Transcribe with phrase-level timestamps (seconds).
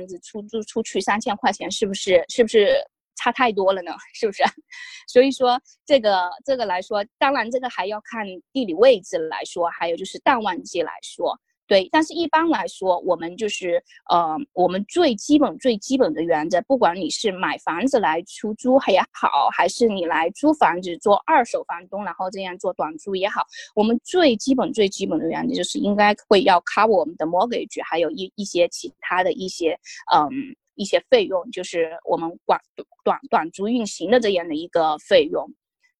[0.00, 2.82] 房子出租出去三千块钱，是不是是不是
[3.16, 3.92] 差太多了呢？
[4.14, 4.42] 是不是？
[5.06, 11.38] 所以说这个这个来说，当然这个还要看地理位置来说，还有就是淡旺季来说。
[11.70, 13.80] 对，但是一般来说，我们就是
[14.10, 23.46] 呃，我们最基本最基本的原则，不管你是买房子来出租也好，还是你来租房子做二手房东，然后这样做短租也好，
[23.76, 29.78] 我们最基本最基本的原则就是应该会要 cover 我们的 mortgage，还有一一些其他的一些
[30.12, 30.28] 嗯
[30.74, 32.60] 一些费用，就是我们短
[33.04, 35.48] 短短租运行的这样的一个费用。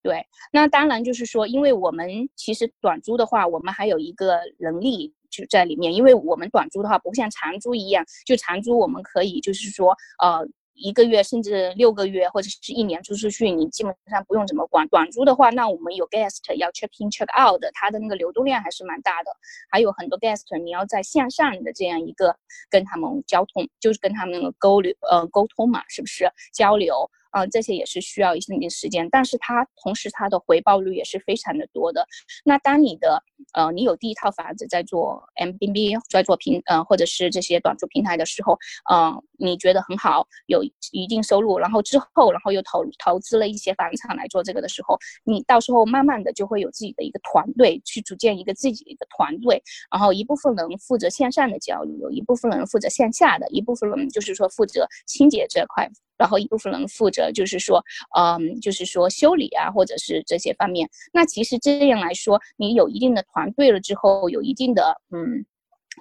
[0.02, 5.14] 对，那当然就是说，因为我们其实短租的话，我们还有一个能力。
[5.30, 14.88] 就在里面，因为我们短租的话，不像长租一样，就长租我们可以就是说，呃，一个月甚至六个月或者是一年租出去，你基本上不用怎么管。
[14.88, 19.30] 短租的话，那我们有 guest 要 check in check out 的，它的那个流动量还是蛮大的，
[19.70, 22.34] 还有很多 guest 你要在线上的这样一个
[22.68, 27.10] 跟他们交通，就是跟他们沟流呃沟通嘛，是不是交流？
[27.30, 32.06] 啊，这些也是需要一定的时间，但是它同时它的回报率也是非常的多的。
[32.44, 33.22] 那当你的
[33.54, 38.58] 呃，你有第一套房子在做 M B B，在做平呃或者是这些短租平台的时候，
[38.92, 55.88] 嗯，你觉得很好，有一定收入，然后之后然后又投投资了一些房产来做这个的时候，你到时候慢慢的就会有自己的一个团队，去组建一个自己的一个团队，然后一部分人负责线上的交流，一部分人负责线下的，一部分人就是说负责清洁这块。
[56.20, 57.82] 然后一部分人负责，就是说，
[58.14, 60.86] 嗯，就是说修理啊，或者是这些方面。
[61.14, 65.46] 那其实这样来说，你有一定的团队了之后，有一定的，嗯，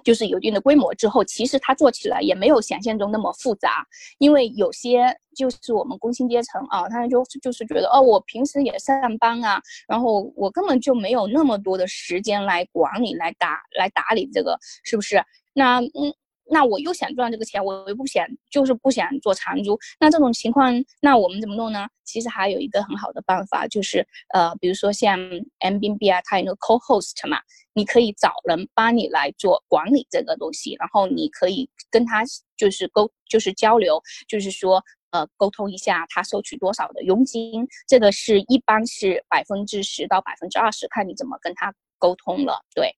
[0.04, 3.86] 就是有一定的规模之后，其实它做起来也没有想象中那么复杂。
[4.18, 15.24] 因为有些就是我们工薪阶层啊，他就就是觉得，哦，我平时也上班啊，然后我根本就没有那么多的时间来管理、来打、来打理这个，是不是？
[15.54, 16.12] 那，嗯。
[16.50, 19.78] 那我又想赚这个钱，我又不想，就是不想做长租。
[20.00, 21.86] 那这种情况，那我们怎么弄呢？
[22.04, 25.16] 其实还有一个很好的办法，就是呃，比如说像
[25.60, 27.38] M B B 啊，它有那个 Co-host 嘛，
[27.72, 32.24] 你可以找人帮你来做管理这个东西，然后你可以跟他
[32.56, 42.92] 就是沟，就是交流，就是说呃，沟通一下他收取多少的佣金，这个是一般是百分之十到百分之二十，看你怎么跟他沟通了，对。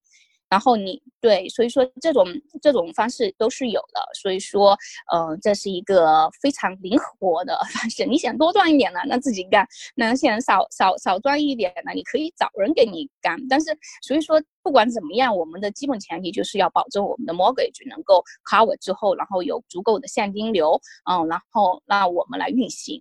[0.53, 2.27] 然后你对，所以说这种
[2.61, 4.77] 这种方式都是有的，所以说，
[5.11, 8.05] 嗯，这是一个非常灵活的方式。
[8.05, 9.65] 你想多赚一点呢，那自己干；
[9.95, 13.39] 那想少少少赚一点呢，你可以找人给你干。
[13.49, 20.79] 但是，所以说不管怎么样，我们的基本前提就是要保证我们的 mortgage 能够 cover 之后，然后有足够的现金流，
[21.11, 23.01] 嗯，然后让我们来运行。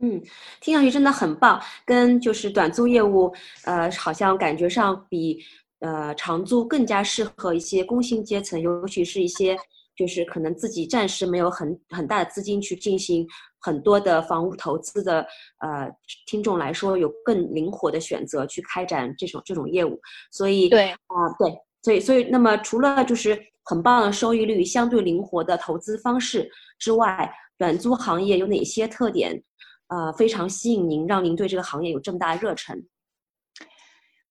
[0.00, 0.20] 嗯，
[0.60, 3.32] 听上去真的很棒，跟就是短租业务，
[3.64, 5.40] 呃，好像感觉上比。
[5.80, 9.56] 呃，长租更加适合一些工薪阶层，尤其是一些
[9.96, 13.26] 就是可能自己暂时没有很很大的资金去进行
[13.60, 15.20] 很多的房屋投资的
[15.60, 15.90] 呃
[16.26, 20.00] 听众来说，有更灵活的选择去开展这种这种业务。
[20.30, 21.52] 所以对啊，对，
[21.82, 29.42] 所以所以那么除了就是很棒的收益率、相对灵活的投资方式之外，短租行业有哪些特点？
[29.88, 32.76] 呃，非常吸引您，让您对这个行业有这么大的热忱？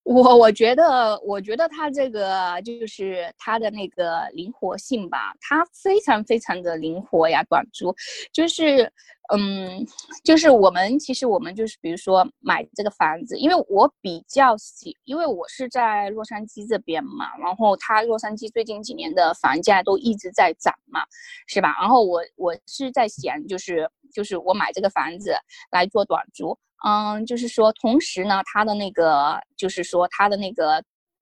[0.07, 7.43] 我我觉得，我觉得他这个就是他的那个灵活性吧，他非常非常的灵活呀。
[7.49, 7.93] 短租，
[8.31, 8.89] 就是，
[9.33, 9.85] 嗯，
[10.23, 21.01] 就是我们其实我们就是比如说买这个房子，因为我比较喜，因为我是在洛杉矶这边嘛，然后它洛杉矶最近几年的房价都一直在涨嘛，
[21.47, 21.75] 是吧？
[21.79, 25.35] 然后我我是在想，就是就是我买这个房子
[25.71, 26.57] 来做短租。
[26.85, 30.75] 嗯，就是说，同时呢，它的那个，就是说，它的那个，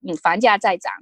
[0.06, 0.92] 嗯，房价在涨，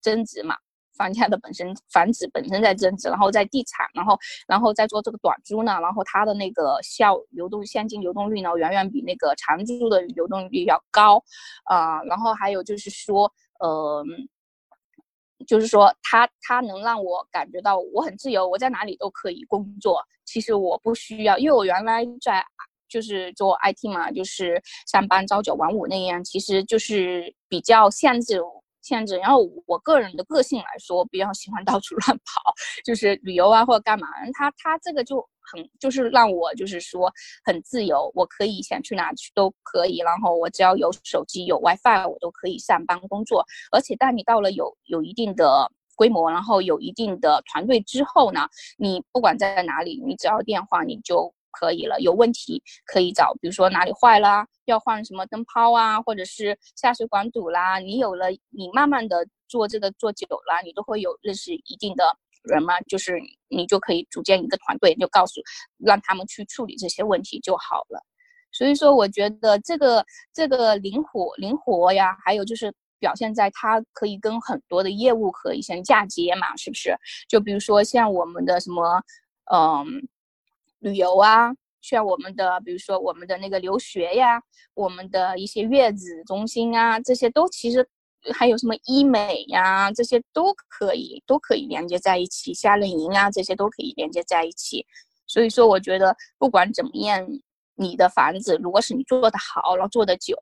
[0.00, 0.54] 增值嘛，
[0.96, 4.18] 房价的本身，房子本身在增值，然后在地产，然后，
[4.48, 11.22] 然后再做这个短租呢，然后它的那个效流动现金流动率呢，远远比那个长租的流动率要高，
[11.64, 13.30] 啊，然后还有就是说，
[13.60, 14.04] 呃，
[15.46, 22.44] 就是说，它它能让我感觉到我很自由，我在哪里都可以工作，其实我不需要，因为我原来在。
[22.88, 28.40] 就是做 IT 嘛，就是上班朝九晚五那样，其实就是比较限制
[28.86, 29.16] 限制。
[29.18, 32.54] 然后我个人的个性来说，比较喜欢到处 乱跑，
[32.84, 34.06] 就是旅游啊或者干嘛。
[34.32, 35.16] 他他这个就
[35.52, 37.12] 很就是让我就是说
[37.44, 39.98] 很自由，我可以想去哪去都可以。
[39.98, 43.44] 然后我只要有手机有 WiFi，我都可以上班工作。
[43.72, 48.48] 而且当你到了有有一定的规模，然后有一定的团队之后呢，
[48.78, 51.34] 你不管在哪里，你只要电话你就。
[51.58, 57.78] 可以了，有问题可以找，比如说哪里坏了，要换什么灯泡啊，或者是下水管堵啦。
[57.78, 62.04] 你有了，你慢慢的做这个做久了，你都会有认识一定的
[62.42, 63.18] 人嘛，就是
[63.48, 65.40] 你就可以组建一个团队，就告诉
[65.78, 68.04] 让他们去处理这些问题就好了。
[68.52, 76.96] 所以说，我觉得这个这个灵活灵活呀，还有就是表现在它可以跟很多的业务可以先嫁接嘛，是不是？
[77.28, 79.02] 就比如说像我们的什么，
[79.52, 79.84] 嗯，
[80.86, 81.52] 旅游啊，
[81.82, 84.40] 像我们的比如说我们的那个留学呀，
[84.74, 87.84] 我们的一些月子中心啊，这些都其实
[88.32, 94.86] 还有什么医美呀，这些都可以都可以连接在一起，夏令营啊，这些都可以连接在一起。
[95.26, 97.26] 所以说，我觉得不管怎么样。
[97.76, 100.34] 你的房子，如果是你做的好，然后做的久，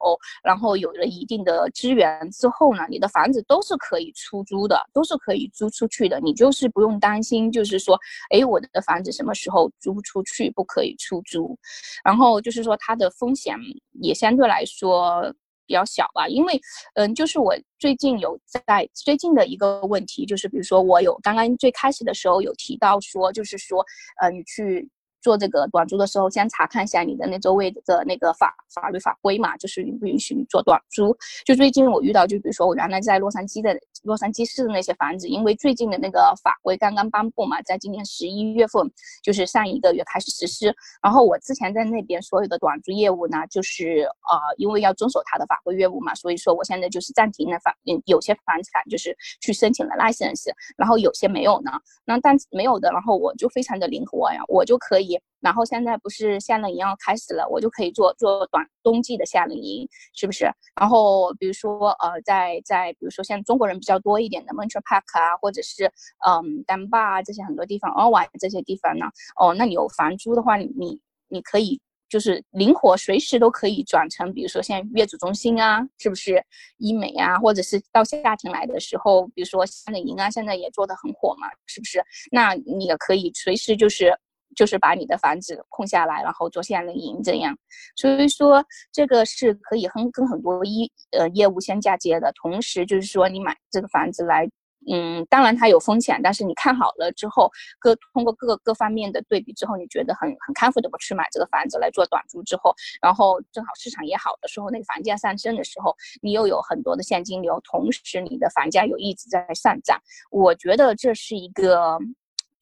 [0.43, 6.21] 然后有了一定的资源之后呢，你的房子都是可以出租的，都是可以租出去的。
[6.21, 7.99] 你就是不用担心，就是说，
[8.31, 11.59] 哎，我的房子什么时候租不出去，不可以出租。
[12.05, 13.57] 然后就是说，它的风险
[14.01, 15.35] 也相对来说
[15.67, 16.29] 比较小吧。
[16.29, 16.61] 因为，
[16.95, 23.85] 嗯，就是我最近有在最近的一个问题，就是比如说我有刚刚最开始的时候有提到说，就是说，
[24.21, 24.89] 呃，你去。
[25.25, 31.17] 做这个短租的时候，先查看一下你的那周围的那个法法律法规嘛，就是允不允许你做短租。
[31.47, 38.82] 就最近我遇到，就比如说我原来在洛杉矶的洛杉矶市的那些房子，因为最近的那个法规刚刚颁布嘛，在今年十一月份，
[39.23, 40.76] 就是上一个月开始实施。
[41.03, 51.70] 然后我之前在那边所有的短租业务呢，就是呃，因为要遵守它的法规业务嘛，所以说我现在就是暂停了房，嗯，有些房产就是去申请了 license，然后有些没有呢。
[52.05, 55.14] 那但没有的，然后我就非常的灵活呀，我就可以。
[55.41, 60.47] 然后现在不是夏令营要开始了，我就可以做做短冬季的夏令营，是不是？
[60.81, 65.85] 然后比如说呃，在在比如说像中国人比较多一点的 m o n t r e Park 啊，或者是
[66.27, 69.07] 嗯丹巴啊这些很多地方，奥瓦这些地方呢，
[69.39, 71.79] 哦，那你有房租的话，你你可以
[72.09, 76.43] 就是灵活随时都可以转成，比如说像月子中心啊，是不是？
[76.79, 82.03] 医美啊，或者是到夏天来的时候，比如说夏令营啊，现在也做的很火嘛，是不是？
[82.33, 84.19] 那你也可以随时就是。
[84.55, 87.56] 就是把你的房子空下来，然后做夏令营这样，
[87.97, 92.33] 所以说这个是可以很跟很多一呃业务相嫁接的。
[92.33, 94.49] 同时就是说你买这个房子来，
[94.91, 109.99] 嗯，当然它有风险，但是你看好了之后，各通过各个各方面的对比之后，你觉得很很 comfortable 去买这个房子来做短租之后，然后正好市场也好的时候，那个房价上升的时候，你又有很多的现金流，同时你的房价又一直在上涨，
[110.31, 111.99] 我觉得这是一个。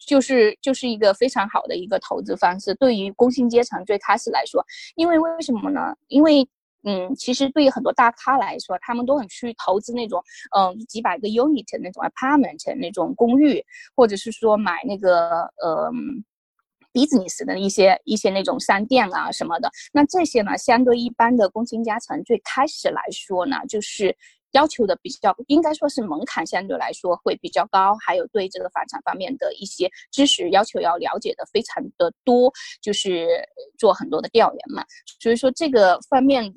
[0.06, 4.64] 就是就是一个非常好的一个投资方式，对于工薪阶层最开始来说，
[4.96, 5.94] 因为为什么呢？
[6.08, 6.48] 因为
[6.84, 10.22] 嗯，其实对于很多大咖来说，他们都很去投资那种
[10.56, 13.64] 嗯几百个 unit 那种 apartment 那种公寓，
[13.94, 15.90] 或者是说买那个呃
[16.92, 19.70] business 的一些一些那种商店啊什么的。
[19.92, 24.16] 那这些呢，相对一般的工薪阶层最开始来说呢，就是。
[24.52, 33.26] 要求的比较应该说是门槛相对来说会比较高，还有对这个房产方面的一些知识要求要了解的非常的多，就是
[33.78, 34.84] 做很多的调研嘛。
[35.20, 36.52] 所以说这个方面，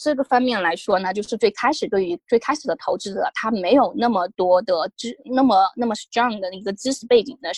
[0.00, 7.50] 这个方面来说呢，就是最开始对于最开始的投资者，他没有那么多的知那么那么 strong 的一个知识背景的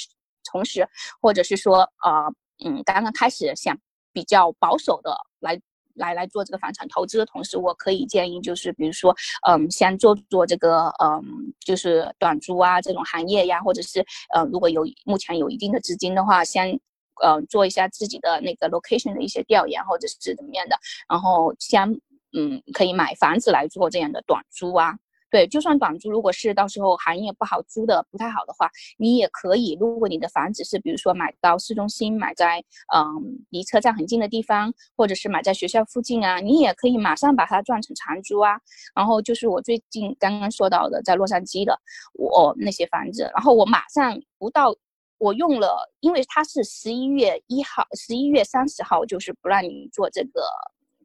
[0.51, 0.87] 同时，
[1.21, 2.27] 或者是说啊
[2.65, 3.79] 嗯刚刚开始想
[4.13, 5.61] 比较保守的来。
[5.99, 9.15] 来来做这个房产投资的同时，我可以建议就是，比如说，
[9.47, 11.23] 嗯，先做做这个，嗯，
[11.61, 14.05] 就是短租啊这种行业呀，或者是，
[14.35, 16.79] 呃，如果有目前有一定的资金的话，先，
[17.23, 21.91] 呃，做一下自己的那个 location 的一些调研，或者是怎么样的，然后先，
[22.33, 24.97] 嗯，可以买房子来做这样的短租啊。
[25.31, 29.77] 对，就算短租，如果是到时候行业不好租的不太好的话，你也可以。
[29.79, 32.59] 如果你的房子是比如说买到市中心，买在
[32.95, 38.59] 嗯离车站很近的地方，或者是买在学校附近啊，你也可以马上把它转成长租啊。
[38.95, 41.79] 然后就是我最近刚刚说到的，在洛杉矶的
[42.15, 44.75] 我那些房子，然后我马上不到，
[45.19, 50.41] 我用了，因为它是十一月一号，十一月三十号就是不让你做这个。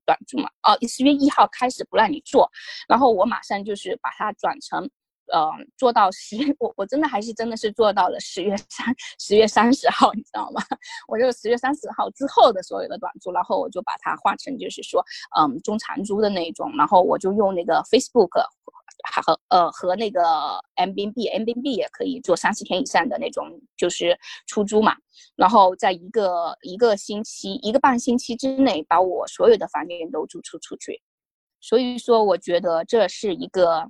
[0.05, 2.49] 短租嘛，哦，十月一号开始不让你做，
[2.87, 4.89] 然后我马上就是把它转成，
[5.31, 10.61] 呃，做到十，我我真的还是真的是做到了十月三十月三十号，你知道吗？
[11.07, 15.03] 我就十月三十号之后的所有的短租，然后我就把它换成就是说，
[15.37, 18.43] 嗯，中长租的那种，然后我就用那个 Facebook。
[19.03, 20.21] 还和呃和那个
[20.75, 23.45] M B B，M B B 也可以做三十天以上的那种，
[23.77, 24.17] 就是
[24.47, 24.95] 出租嘛。
[25.35, 31.01] 然后在一个一个星期、一个半星期之内，把我所有的房间都租出出去。
[31.59, 33.85] 所以说，我觉得这是一个，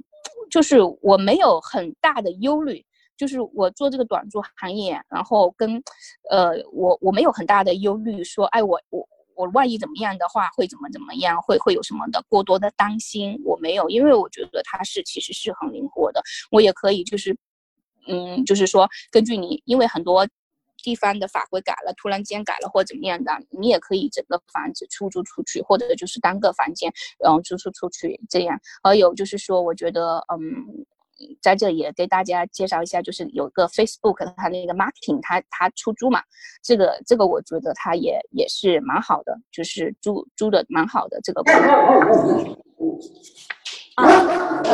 [0.51, 2.85] 就是我没有很大的忧虑，
[3.17, 5.81] 就是我做这个短租行业，然后跟，
[6.29, 9.07] 呃，我我没有很大的忧虑，说，哎，我我。
[9.35, 11.41] 我万一怎么样的话，会怎么怎么样？
[11.41, 13.39] 会会有什么的过多的担心？
[13.43, 16.21] 我没有，因为我觉得它是其实是很灵活的。
[16.51, 17.35] 我也可以就是
[18.07, 20.27] 嗯，就是说根据你，因为很多
[20.77, 28.59] 地方的法规改了，突然间改了或怎么样的，你也可以整个房子出租出去，或者就是单个房间，然后租出出去这样。
[28.83, 30.85] 还有就是说，我觉得，嗯。
[31.41, 36.21] 在这也给大家介绍一下，就是有个 Facebook，它那个 marketing，它它出租嘛，
[36.61, 41.41] 这个这个我觉得它也也是蛮好的，就是租租的蛮好的这个。
[43.95, 44.61] 啊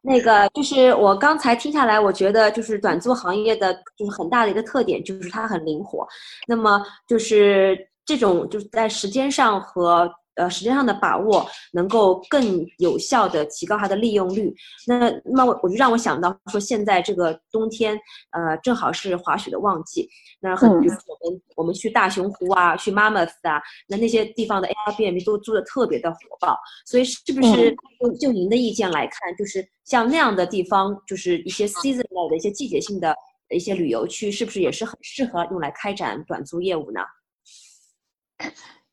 [0.00, 6.06] 那个就是我刚才听下来，我觉得就是短租行业的就是很大的一个特点，就是它很灵活。
[6.46, 10.10] 那么就是这种就是在时间上和。
[10.38, 14.54] 呃，时间上的把握能够更有效的提高它的利用率。
[14.86, 17.98] 那那我我就让我想到说，现在这个冬天，
[18.30, 20.08] 呃，正好是滑雪的旺季。
[20.38, 26.56] 那很，比如我们我们去大熊湖啊，去 Mammoth 啊，那那些地方的 Airbnb 都租的特别的火爆。
[26.86, 33.12] 所以是不是就就您的意见来看，就是像那样的地方，就是一些 seasonal 的一些季节性的
[33.50, 37.00] 一些旅游区，是不是也是很适合用来开展短租业务呢？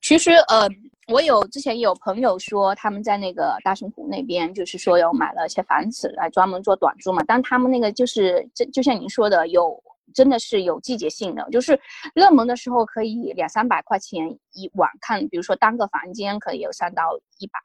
[0.01, 0.67] 其实，呃。
[1.07, 7.23] 我有之前有朋友说他们在那个大熊湖那边，就是说有买了一些房子来专门做短租嘛。
[7.27, 9.79] 但他们那个就是这就像您说的，有
[10.15, 11.79] 真的是有季节性的，就是
[12.15, 17.03] 热门的时候可以两三百块钱一晚看，比如说单个房间可以有三到
[17.37, 17.59] 一百，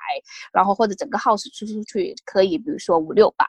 [0.52, 3.46] 然后或者整个 house 出出去可以，比如说五六百。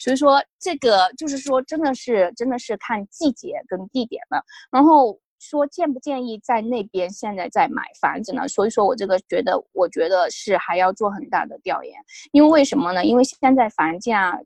[0.00, 5.16] 所以说这个就是说真的是真的是看季节跟地点的，然后。
[5.38, 8.46] 说建不建议在那边现在在买房子呢？
[8.48, 11.94] 所以说我这个觉得，我觉得是还要做很大的调研，
[12.32, 13.04] 因为为什么呢？
[13.04, 14.40] 因为现在房价。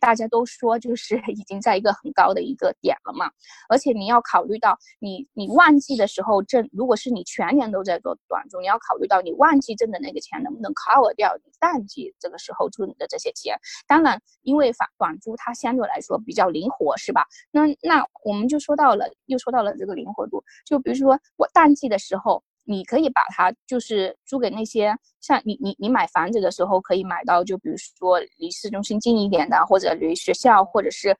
[0.00, 3.30] 大家都说就是已经在一个很高的一个点了嘛，
[3.68, 13.56] 而且你要考虑到你你旺季的时候挣，如果是你全年都在做短租，你要考虑到你旺季挣的那个钱能不能 cover 掉你淡季这个时候出你的这些钱。
[13.86, 17.26] 当然，因为短短租它相对来说比较灵活，是吧？
[17.50, 22.42] 那那我们就说到了，又说到了这个灵活度，就比如说我淡季的时候。
[22.64, 31.10] 你可以把它就是租给那些像你你你买房子的时候可以买到，就比如说离市中心近一点的，或者离学校，或者是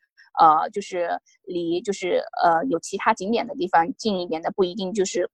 [0.41, 1.11] 呃就是
[1.45, 5.31] 离就是呃有其他景点的地方近一点的，不一定就是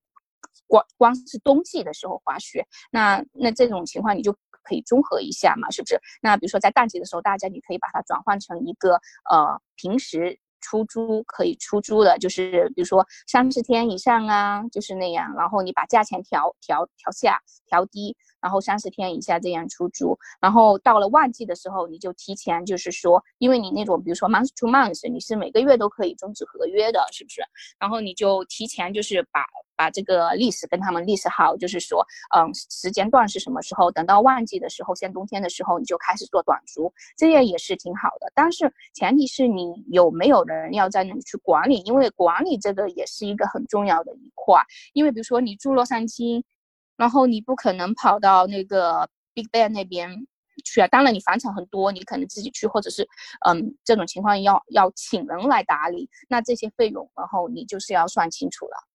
[0.67, 2.67] 光光是冬季的时候滑雪。
[2.91, 6.01] 那那这种情况你就可以综合一下嘛，是不是？
[6.21, 8.95] 那比如说在淡季的时候，大家你可以把它转换成一个
[9.31, 10.39] 呃平时。
[10.61, 15.35] 出租可以出租的，就是比如说三十天以上啊，就是那样。
[15.37, 20.19] 然后你把价钱调调调下调低，然后三十天以下这样出租。
[20.41, 27.43] 然后到了旺季的时候，你就提前就是说，因为你那种比如说 month to month，你是每个月都可以终止合约的，是不是？
[27.79, 29.45] 然后你就提前就是把。
[29.81, 32.07] 把这个历史跟他们历史好，就是说，
[32.37, 33.91] 嗯，时间段是什么时候？
[33.91, 38.31] 等到旺季的时候，像冬天的时候，你就开始做短租，这样也是挺好的。
[38.35, 44.63] 但是前提是你有没有人要在那里去管理，因为管理这个也是一个很重要的一块。
[44.93, 46.43] 因为比如说你住洛杉矶，
[46.99, 50.27] 然后你不可能跑到那个 Big Bear 那边
[50.63, 50.89] 去啊。
[50.89, 53.09] 当然你房产很多，你可能自己去，或者是，
[53.49, 58.90] 嗯，这种情况要要请人来打理，那这些费用，然后你就是要算清楚了。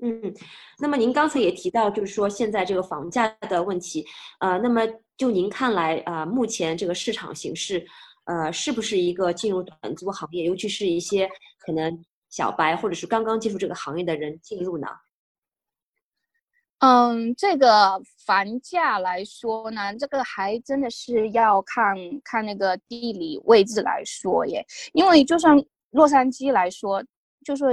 [0.00, 0.34] 嗯，
[0.78, 4.04] 那么您刚才也提到，就是说现在这个房价的问题，
[4.40, 4.82] 呃，那么
[5.16, 7.86] 就您看来，啊，目前这个市场形势，
[8.24, 14.88] 呃，是不是一个进入短租行业，尤其是一些可能小白或者是刚刚接触这个行业的人进入呢？
[16.80, 25.56] 嗯，这个房价来说呢，这个还真的是要看看那个地理位置来说耶，因为就算
[25.92, 27.02] 洛杉矶来说，
[27.44, 27.64] 就是。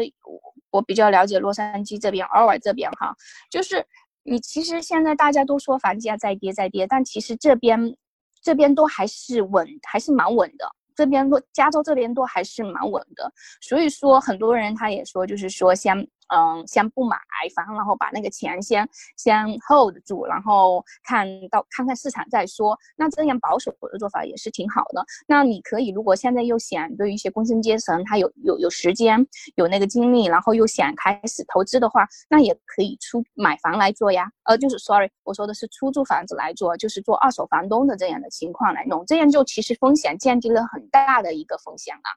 [0.71, 3.13] 我比较了解洛杉矶这边，尔尔这边哈，
[3.49, 3.85] 就是
[4.23, 7.95] 你其实现在大家都说房价在跌在跌，但其实这边
[8.41, 10.65] 这边都还是稳，还是蛮稳的。
[10.95, 16.07] 这边洛加州这边都还是蛮稳的，所以说很多人他也说，就是说先。
[16.33, 17.17] 嗯，先不买
[17.55, 22.77] 房，然后把那个钱先先 hold 住，然后看到看看市场再说。
[22.95, 25.05] 那这样保守的做法也是挺好的。
[25.27, 34.31] 那你可以，如果现在又想对于一些工薪阶层，他有有有时间，有那个精力，然后又想开始投资的话，那也可以出买房来做呀。
[34.43, 42.09] 呃，就是 sorry，我说的是出租房子来做，就是做二手房东的这样的情况来弄，这样就其实风险降低了很大的一个风险啊。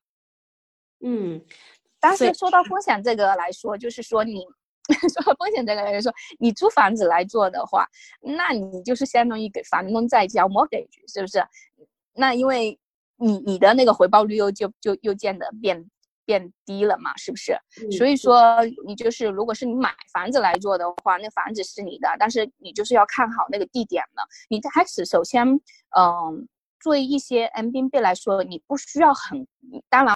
[1.00, 1.42] 嗯。
[2.04, 4.44] 但是说到风险这个来说，就是说你
[5.12, 7.88] 说到风险这个来说，你租房子来做的话，
[8.20, 11.42] 那你就是相当于给房东在交 mortgage，是不是？
[12.14, 12.78] 那因为
[13.16, 15.82] 你你的那个回报率又就就又见得变
[16.26, 17.56] 变低了嘛，是不是？
[17.96, 24.22] 所以说你就是如果是你买房子来做的话，那房子是你的，但是你就是要看好那个地点了。
[24.50, 25.48] 你开始首先，
[25.96, 26.46] 嗯。
[26.80, 29.46] 作为一些 M B B 来说，你不需要很，
[29.88, 30.12] 当然